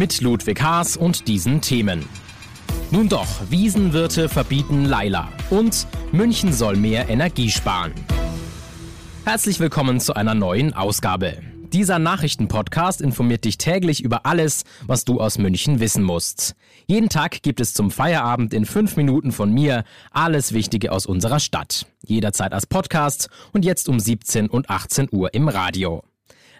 Mit 0.00 0.22
Ludwig 0.22 0.62
Haas 0.62 0.96
und 0.96 1.28
diesen 1.28 1.60
Themen. 1.60 2.08
Nun 2.90 3.10
doch, 3.10 3.26
Wiesenwirte 3.50 4.30
verbieten 4.30 4.86
Laila 4.86 5.28
und 5.50 5.86
München 6.10 6.54
soll 6.54 6.76
mehr 6.76 7.10
Energie 7.10 7.50
sparen. 7.50 7.92
Herzlich 9.26 9.60
willkommen 9.60 10.00
zu 10.00 10.14
einer 10.14 10.34
neuen 10.34 10.72
Ausgabe. 10.72 11.42
Dieser 11.74 11.98
Nachrichtenpodcast 11.98 13.02
informiert 13.02 13.44
dich 13.44 13.58
täglich 13.58 14.02
über 14.02 14.24
alles, 14.24 14.64
was 14.86 15.04
du 15.04 15.20
aus 15.20 15.36
München 15.36 15.80
wissen 15.80 16.02
musst. 16.02 16.54
Jeden 16.86 17.10
Tag 17.10 17.42
gibt 17.42 17.60
es 17.60 17.74
zum 17.74 17.90
Feierabend 17.90 18.54
in 18.54 18.64
fünf 18.64 18.96
Minuten 18.96 19.32
von 19.32 19.52
mir 19.52 19.84
alles 20.12 20.54
Wichtige 20.54 20.92
aus 20.92 21.04
unserer 21.04 21.40
Stadt. 21.40 21.84
Jederzeit 22.06 22.54
als 22.54 22.64
Podcast 22.66 23.28
und 23.52 23.66
jetzt 23.66 23.86
um 23.86 24.00
17 24.00 24.48
und 24.48 24.70
18 24.70 25.08
Uhr 25.12 25.34
im 25.34 25.48
Radio. 25.48 26.02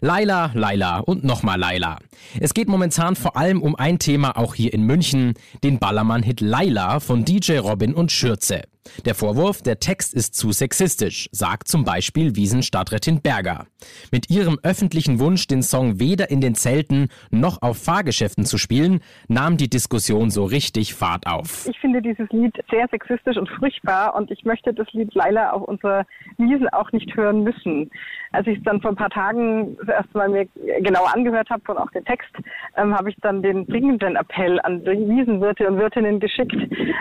Laila, 0.03 0.51
Laila 0.55 1.01
und 1.01 1.25
nochmal 1.25 1.59
Laila. 1.59 1.99
Es 2.41 2.55
geht 2.55 2.69
momentan 2.69 3.17
vor 3.17 3.37
allem 3.37 3.61
um 3.61 3.77
ein 3.77 3.99
Thema 3.99 4.37
auch 4.39 4.55
hier 4.55 4.73
in 4.73 4.85
München, 4.85 5.35
den 5.63 5.79
Ballermann-Hit 5.79 6.41
Laila 6.41 7.01
von 7.01 7.27
DJ 7.27 7.59
Robin 7.59 7.93
und 7.93 8.11
Schürze. 8.11 8.63
Der 9.05 9.15
Vorwurf, 9.15 9.63
der 9.63 9.79
Text 9.79 10.15
ist 10.15 10.35
zu 10.35 10.53
sexistisch, 10.53 11.29
sagt 11.33 11.69
zum 11.69 11.85
Beispiel 11.85 12.35
Wiesenstadträtin 12.37 13.21
Berger. 13.21 13.67
Mit 14.11 14.31
ihrem 14.31 14.59
öffentlichen 14.63 15.21
Wunsch, 15.21 15.47
den 15.47 15.63
Song 15.63 16.01
weder 16.01 16.31
in 16.31 16.41
den 16.41 16.55
Zelten 16.55 17.09
noch 17.31 17.61
auf 17.63 17.83
Fahrgeschäften 17.83 18.45
zu 18.47 18.57
spielen, 18.59 19.01
nahm 19.29 19.57
die 19.59 19.69
Diskussion 19.69 20.31
so 20.31 20.45
richtig 20.45 20.95
Fahrt 20.95 21.27
auf. 21.27 21.67
Ich 21.69 21.79
finde 21.79 22.01
dieses 22.01 22.29
Lied 22.31 22.55
sehr 22.71 22.89
sexistisch 22.91 23.37
und 23.37 23.49
furchtbar 23.49 24.15
und 24.15 24.31
ich 24.31 24.45
möchte 24.45 24.73
das 24.73 24.91
Lied 24.93 25.15
Leila 25.15 25.51
auf 25.51 25.63
unserer 25.63 26.07
Wiesen 26.39 26.69
auch 26.71 26.91
nicht 26.93 27.15
hören 27.17 27.45
müssen. 27.45 27.91
Als 28.33 28.47
ich 28.47 28.59
es 28.59 28.65
dann 28.65 28.81
vor 28.81 28.93
ein 28.93 28.97
paar 28.97 29.11
Tagen 29.11 29.77
das 29.87 30.07
Mal 30.13 30.29
mir 30.29 30.47
genauer 30.81 31.15
angehört 31.15 31.51
habe 31.51 31.63
und 31.69 31.79
auch 31.79 31.91
den 31.91 32.05
Text, 32.05 32.31
ähm, 32.77 32.95
habe 32.95 33.11
ich 33.11 33.17
dann 33.23 33.43
den 33.43 33.67
dringenden 33.67 34.17
Appell 34.17 34.61
an 34.61 34.85
die 34.85 35.09
Wiesenwirte 35.09 35.69
und 35.69 35.79
Wirtinnen 35.79 36.21
geschickt, 36.21 36.57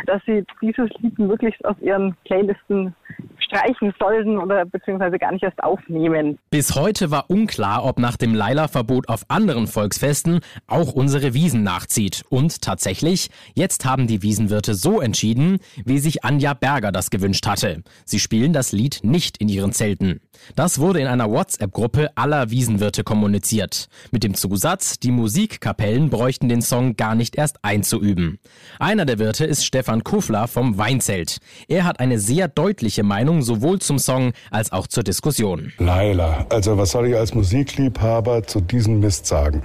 dass 0.08 0.22
sie 0.26 0.44
dieses 0.62 0.90
Lied 1.00 1.18
möglichst 1.20 1.64
aus 1.70 1.76
ihren 1.82 2.16
Playlisten 2.26 2.96
streichen 3.40 3.94
sollten 4.00 4.38
oder 4.38 4.66
beziehungsweise 4.66 5.18
gar 5.18 5.32
nicht 5.32 5.44
erst 5.44 5.62
aufnehmen. 5.64 6.38
Bis 6.50 6.76
heute 6.76 7.12
war 7.12 7.30
unklar, 7.30 7.86
ob 7.86 8.00
nach 8.00 8.18
dem 8.18 8.34
Leila-Verbot 8.34 9.10
auf 9.10 9.24
anderen 9.28 9.68
Volksfesten 9.68 10.42
auch 10.68 10.94
unsere 10.94 11.34
Wiesen 11.34 11.64
nachzieht. 11.64 12.24
Und 12.30 12.62
tatsächlich, 12.62 13.30
jetzt 13.56 13.86
haben 13.86 14.08
die 14.08 14.22
Wiesenwirte 14.22 14.74
so 14.74 15.02
entschieden, 15.02 15.60
wie 15.86 16.00
sich 16.00 16.24
Anja 16.24 16.54
Berger 16.54 16.92
das 16.92 17.10
gewünscht 17.10 17.48
hatte. 17.48 17.84
Sie 18.06 18.20
spielen 18.20 18.54
das 18.54 18.72
Lied 18.72 19.00
nicht 19.04 19.38
in 19.38 19.50
ihren 19.50 19.72
Zelten. 19.72 20.22
Das 20.56 20.80
wurde 20.80 21.00
in 21.00 21.08
einer 21.08 21.30
WhatsApp-Gruppe 21.30 22.10
aller 22.16 22.50
Wiesenwirte 22.50 23.04
kommuniziert. 23.04 23.88
Mit 24.12 24.24
dem 24.24 24.34
Zusatz, 24.34 25.00
die 25.00 25.12
Musikkapellen 25.12 26.10
bräuchten 26.10 26.50
den 26.50 26.62
Song 26.62 26.96
gar 26.96 27.16
nicht 27.16 27.36
erst 27.38 27.64
einzuüben. 27.64 28.40
Einer 28.80 29.06
der 29.06 29.20
Wirte 29.20 29.46
ist 29.46 29.66
Stefan 29.66 30.04
Kufler 30.04 30.48
vom 30.48 30.78
Weinzelt. 30.78 31.38
Er 31.68 31.86
hat 31.86 32.00
eine 32.00 32.20
sehr 32.20 32.48
deutliche 32.48 33.04
Meinung 33.04 33.42
sowohl 33.42 33.80
zum 33.80 34.00
Song 34.00 34.34
als 34.52 34.72
auch 34.72 34.88
zur 34.88 35.04
Diskussion. 35.04 35.74
Laila, 35.78 36.46
also 36.50 36.78
was 36.78 36.92
soll 36.92 37.08
ich 37.08 37.16
als 37.16 37.34
Musikliebhaber 37.34 38.44
zu 38.44 38.62
diesem 38.62 39.00
Mist 39.00 39.26
sagen? 39.26 39.64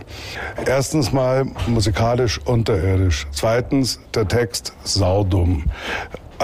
Erstens 0.67 1.13
mal 1.13 1.47
musikalisch 1.67 2.39
unterirdisch. 2.45 3.27
Zweitens 3.33 4.01
der 4.15 4.29
Text 4.29 4.73
saudumm. 4.85 5.65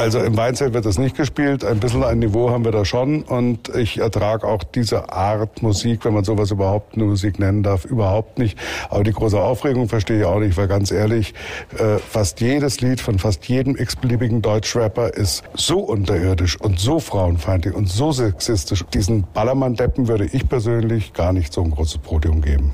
Also 0.01 0.21
im 0.21 0.35
Weinzelt 0.39 0.73
wird 0.73 0.87
das 0.87 0.99
nicht 0.99 1.15
gespielt. 1.15 1.63
Ein 1.63 1.79
bisschen 1.79 2.03
ein 2.03 2.21
Niveau 2.21 2.49
haben 2.49 2.65
wir 2.65 2.73
da 2.73 2.87
schon. 2.87 3.23
Und 3.23 3.69
ich 3.77 3.99
ertrage 3.99 4.47
auch 4.47 4.65
diese 4.65 5.13
Art 5.13 5.61
Musik, 5.61 6.07
wenn 6.07 6.15
man 6.15 6.25
sowas 6.25 6.51
überhaupt 6.51 6.95
eine 6.95 7.05
Musik 7.05 7.39
nennen 7.39 7.63
darf, 7.63 7.85
überhaupt 7.85 8.39
nicht. 8.39 8.59
Aber 8.89 9.05
die 9.05 9.13
große 9.13 9.39
Aufregung 9.39 9.91
verstehe 9.91 10.21
ich 10.21 10.25
auch 10.25 10.39
nicht, 10.39 10.57
weil 10.57 10.69
ganz 10.69 10.91
ehrlich, 10.91 11.35
äh, 11.77 11.99
fast 11.99 12.41
jedes 12.41 12.81
Lied 12.81 13.03
von 13.03 13.19
fast 13.19 13.47
jedem 13.47 13.77
x-beliebigen 13.77 14.41
Deutschrapper 14.41 15.13
ist 15.13 15.45
so 15.53 15.81
unterirdisch 15.81 16.59
und 16.59 16.81
so 16.81 16.99
frauenfeindlich 16.99 17.75
und 17.75 17.91
so 17.91 18.11
sexistisch. 18.11 18.87
Diesen 18.95 19.25
Ballermann-Deppen 19.35 20.09
würde 20.09 20.25
ich 20.25 20.49
persönlich 20.49 21.13
gar 21.13 21.35
nicht 21.35 21.53
so 21.53 21.63
ein 21.63 21.73
großes 21.73 21.99
Podium 21.99 22.41
geben. 22.41 22.73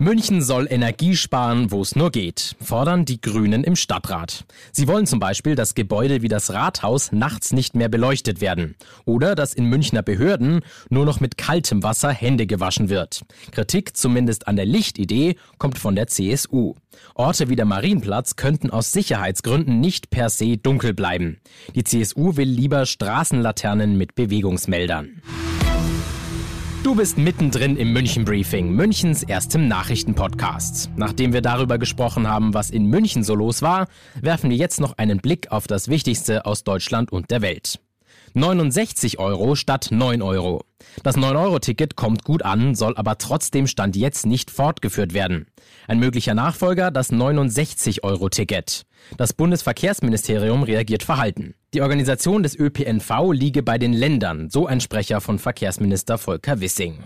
München 0.00 0.42
soll 0.42 0.68
Energie 0.70 1.16
sparen, 1.16 1.72
wo 1.72 1.82
es 1.82 1.96
nur 1.96 2.12
geht, 2.12 2.54
fordern 2.60 3.04
die 3.04 3.20
Grünen 3.20 3.64
im 3.64 3.74
Stadtrat. 3.74 4.44
Sie 4.70 4.86
wollen 4.86 5.08
zum 5.08 5.18
Beispiel, 5.18 5.56
dass 5.56 5.74
Gebäude 5.74 6.22
wie 6.22 6.28
das 6.28 6.52
Rathaus 6.52 7.10
nachts 7.10 7.52
nicht 7.52 7.74
mehr 7.74 7.88
beleuchtet 7.88 8.40
werden 8.40 8.76
oder 9.06 9.34
dass 9.34 9.54
in 9.54 9.64
Münchner 9.64 10.02
Behörden 10.02 10.60
nur 10.88 11.04
noch 11.04 11.18
mit 11.18 11.36
kaltem 11.36 11.82
Wasser 11.82 12.12
Hände 12.12 12.46
gewaschen 12.46 12.90
wird. 12.90 13.22
Kritik 13.50 13.96
zumindest 13.96 14.46
an 14.46 14.54
der 14.54 14.66
Lichtidee 14.66 15.34
kommt 15.58 15.78
von 15.78 15.96
der 15.96 16.06
CSU. 16.06 16.74
Orte 17.14 17.48
wie 17.48 17.56
der 17.56 17.64
Marienplatz 17.64 18.36
könnten 18.36 18.70
aus 18.70 18.92
Sicherheitsgründen 18.92 19.80
nicht 19.80 20.10
per 20.10 20.30
se 20.30 20.58
dunkel 20.58 20.94
bleiben. 20.94 21.40
Die 21.74 21.82
CSU 21.82 22.36
will 22.36 22.48
lieber 22.48 22.86
Straßenlaternen 22.86 23.98
mit 23.98 24.14
Bewegungsmeldern. 24.14 25.22
Du 26.84 26.94
bist 26.94 27.18
mittendrin 27.18 27.76
im 27.76 27.92
München 27.92 28.24
Briefing, 28.24 28.70
Münchens 28.70 29.24
erstem 29.24 29.66
Nachrichtenpodcast. 29.66 30.90
Nachdem 30.96 31.32
wir 31.32 31.42
darüber 31.42 31.76
gesprochen 31.76 32.28
haben, 32.28 32.54
was 32.54 32.70
in 32.70 32.86
München 32.86 33.24
so 33.24 33.34
los 33.34 33.62
war, 33.62 33.88
werfen 34.20 34.48
wir 34.48 34.56
jetzt 34.56 34.80
noch 34.80 34.96
einen 34.96 35.18
Blick 35.18 35.50
auf 35.50 35.66
das 35.66 35.88
Wichtigste 35.88 36.46
aus 36.46 36.62
Deutschland 36.62 37.10
und 37.10 37.30
der 37.30 37.42
Welt. 37.42 37.80
69 38.34 39.18
Euro 39.18 39.56
statt 39.56 39.88
9 39.90 40.22
Euro. 40.22 40.62
Das 41.02 41.16
9-Euro-Ticket 41.16 41.96
kommt 41.96 42.24
gut 42.24 42.42
an, 42.42 42.74
soll 42.76 42.96
aber 42.96 43.18
trotzdem 43.18 43.66
Stand 43.66 43.96
jetzt 43.96 44.24
nicht 44.26 44.50
fortgeführt 44.50 45.14
werden. 45.14 45.46
Ein 45.88 45.98
möglicher 45.98 46.34
Nachfolger 46.34 46.90
das 46.90 47.12
69-Euro-Ticket. 47.12 48.84
Das 49.16 49.32
Bundesverkehrsministerium 49.32 50.62
reagiert 50.62 51.02
verhalten. 51.02 51.54
Die 51.74 51.82
Organisation 51.82 52.42
des 52.42 52.58
ÖPNV 52.58 53.30
liege 53.32 53.62
bei 53.62 53.76
den 53.76 53.92
Ländern, 53.92 54.48
so 54.48 54.66
ein 54.66 54.80
Sprecher 54.80 55.20
von 55.20 55.38
Verkehrsminister 55.38 56.16
Volker 56.16 56.62
Wissing. 56.62 57.00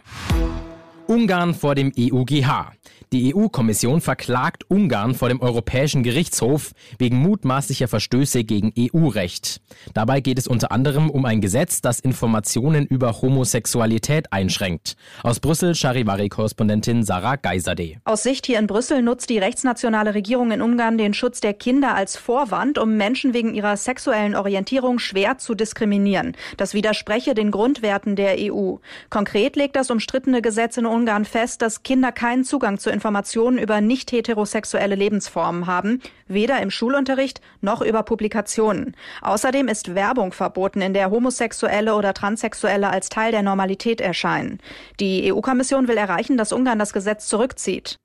Ungarn 1.12 1.52
vor 1.52 1.74
dem 1.74 1.92
EUGH. 1.94 2.72
Die 3.12 3.34
EU-Kommission 3.34 4.00
verklagt 4.00 4.64
Ungarn 4.70 5.14
vor 5.14 5.28
dem 5.28 5.42
Europäischen 5.42 6.02
Gerichtshof 6.02 6.72
wegen 6.98 7.18
mutmaßlicher 7.18 7.86
Verstöße 7.86 8.44
gegen 8.44 8.72
EU-Recht. 8.78 9.60
Dabei 9.92 10.22
geht 10.22 10.38
es 10.38 10.48
unter 10.48 10.72
anderem 10.72 11.10
um 11.10 11.26
ein 11.26 11.42
Gesetz, 11.42 11.82
das 11.82 12.00
Informationen 12.00 12.86
über 12.86 13.20
Homosexualität 13.20 14.32
einschränkt. 14.32 14.96
Aus 15.22 15.40
Brüssel 15.40 15.74
Charivari-Korrespondentin 15.74 17.02
Sarah 17.02 17.36
Geiserde. 17.36 17.96
Aus 18.04 18.22
Sicht 18.22 18.46
hier 18.46 18.58
in 18.58 18.66
Brüssel 18.66 19.02
nutzt 19.02 19.28
die 19.28 19.36
rechtsnationale 19.36 20.14
Regierung 20.14 20.50
in 20.50 20.62
Ungarn 20.62 20.96
den 20.96 21.12
Schutz 21.12 21.42
der 21.42 21.52
Kinder 21.52 21.94
als 21.94 22.16
Vorwand, 22.16 22.78
um 22.78 22.96
Menschen 22.96 23.34
wegen 23.34 23.52
ihrer 23.52 23.76
sexuellen 23.76 24.34
Orientierung 24.34 24.98
schwer 24.98 25.36
zu 25.36 25.54
diskriminieren. 25.54 26.34
Das 26.56 26.72
widerspreche 26.72 27.34
den 27.34 27.50
Grundwerten 27.50 28.16
der 28.16 28.36
EU. 28.38 28.76
Konkret 29.10 29.56
legt 29.56 29.76
das 29.76 29.90
umstrittene 29.90 30.40
Gesetz 30.40 30.78
in 30.78 30.86
Ungarn 30.86 31.01
fest, 31.24 31.62
dass 31.62 31.82
Kinder 31.82 32.12
keinen 32.12 32.44
Zugang 32.44 32.78
zu 32.78 32.90
Informationen 32.90 33.58
über 33.58 33.80
nicht 33.80 34.12
heterosexuelle 34.12 34.94
Lebensformen 34.94 35.66
haben, 35.66 36.00
weder 36.28 36.60
im 36.60 36.70
Schulunterricht 36.70 37.40
noch 37.60 37.82
über 37.82 38.02
Publikationen. 38.02 38.96
Außerdem 39.20 39.68
ist 39.68 39.94
Werbung 39.94 40.32
verboten, 40.32 40.80
in 40.80 40.94
der 40.94 41.10
Homosexuelle 41.10 41.94
oder 41.94 42.14
Transsexuelle 42.14 42.88
als 42.88 43.08
Teil 43.08 43.32
der 43.32 43.42
Normalität 43.42 44.00
erscheinen. 44.00 44.58
Die 45.00 45.32
EU-Kommission 45.32 45.88
will 45.88 45.96
erreichen, 45.96 46.36
dass 46.36 46.52
Ungarn 46.52 46.78
das 46.78 46.92
Gesetz 46.92 47.26
zurückzieht. 47.28 47.98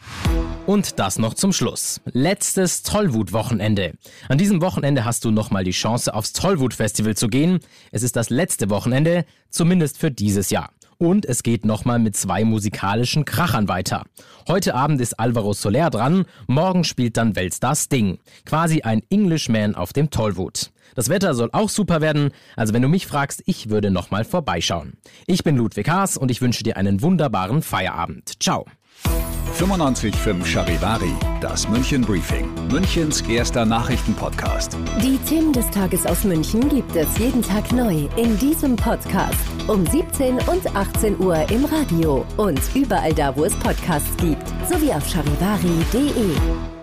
Und 0.66 1.00
das 1.00 1.18
noch 1.18 1.34
zum 1.34 1.54
Schluss. 1.54 2.02
Letztes 2.12 2.84
Tollwut-Wochenende. 2.84 3.94
An 4.28 4.38
diesem 4.38 4.62
Wochenende 4.62 5.06
hast 5.06 5.24
du 5.24 5.32
nochmal 5.32 5.64
die 5.64 5.72
Chance, 5.72 6.14
aufs 6.14 6.34
Tollwut-Festival 6.34 7.16
zu 7.16 7.30
gehen. 7.30 7.60
Es 7.94 8.04
ist 8.04 8.18
das 8.18 8.30
letzte 8.30 8.70
Wochenende, 8.70 9.24
zumindest 9.50 9.98
für 9.98 10.12
dieses 10.12 10.50
Jahr. 10.50 10.72
Und 10.98 11.26
es 11.26 11.44
geht 11.44 11.66
nochmal 11.66 12.00
mit 12.00 12.16
zwei 12.16 12.44
musikalischen 12.44 13.24
Krachern 13.24 13.68
weiter. 13.68 14.04
Heute 14.48 14.74
Abend 14.74 15.00
ist 15.00 15.20
Alvaro 15.20 15.54
Soler 15.54 15.90
dran, 15.90 16.26
morgen 16.48 16.84
spielt 16.84 17.18
dann 17.18 17.36
Weltstar 17.36 17.76
Sting. 17.76 18.18
Quasi 18.46 18.82
ein 18.82 19.04
Englishman 19.10 19.76
auf 19.76 19.94
dem 19.94 20.10
Tollwut. 20.10 20.72
Das 20.96 21.10
Wetter 21.10 21.36
soll 21.36 21.50
auch 21.52 21.70
super 21.70 22.02
werden, 22.02 22.32
also 22.56 22.74
wenn 22.74 22.82
du 22.82 22.88
mich 22.88 23.06
fragst, 23.06 23.44
ich 23.46 23.70
würde 23.70 23.92
nochmal 23.92 24.26
vorbeischauen. 24.26 24.94
Ich 25.28 25.44
bin 25.44 25.56
Ludwig 25.56 25.88
Haas 25.90 26.18
und 26.18 26.32
ich 26.32 26.42
wünsche 26.42 26.64
dir 26.64 26.78
einen 26.78 27.04
wunderbaren 27.04 27.62
Feierabend. 27.62 28.42
Ciao. 28.42 28.66
95.5 29.58 30.46
Charivari, 30.46 31.14
das 31.42 31.68
München 31.70 32.02
Briefing, 32.02 32.50
Münchens 32.72 33.22
erster 33.22 33.66
Nachrichtenpodcast. 33.66 34.78
Die 35.02 35.18
Themen 35.30 35.54
des 35.54 35.70
Tages 35.70 36.06
aus 36.06 36.24
München 36.24 36.68
gibt 36.70 36.96
es 36.96 37.18
jeden 37.18 37.42
Tag 37.42 37.72
neu 37.72 38.08
in 38.18 38.38
diesem 38.40 38.76
Podcast. 38.76 39.57
Um 39.68 39.86
17 39.86 40.36
und 40.36 40.76
18 40.76 41.20
Uhr 41.20 41.36
im 41.52 41.66
Radio 41.66 42.26
und 42.38 42.62
überall 42.74 43.14
da, 43.14 43.36
wo 43.36 43.44
es 43.44 43.54
Podcasts 43.56 44.16
gibt. 44.16 44.48
Sowie 44.70 44.94
auf 44.94 45.06
charivari.de. 45.06 46.77